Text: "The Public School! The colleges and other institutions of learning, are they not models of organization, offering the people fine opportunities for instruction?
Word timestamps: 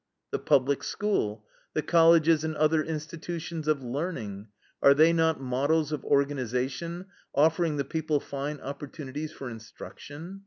"The 0.31 0.39
Public 0.39 0.83
School! 0.83 1.45
The 1.75 1.83
colleges 1.83 2.43
and 2.43 2.55
other 2.55 2.81
institutions 2.83 3.67
of 3.67 3.83
learning, 3.83 4.47
are 4.81 4.95
they 4.95 5.13
not 5.13 5.39
models 5.39 5.91
of 5.91 6.03
organization, 6.03 7.05
offering 7.35 7.77
the 7.77 7.85
people 7.85 8.19
fine 8.19 8.59
opportunities 8.61 9.31
for 9.31 9.47
instruction? 9.47 10.39